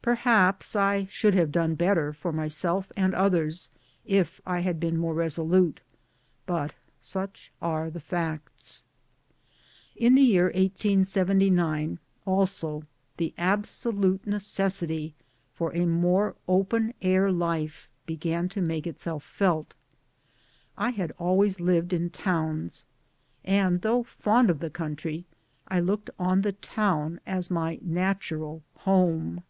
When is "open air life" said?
16.48-17.90